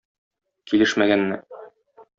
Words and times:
Килешмәгәнне! 0.71 1.41